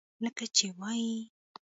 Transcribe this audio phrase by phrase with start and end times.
[0.23, 1.11] لکه چې وائي۔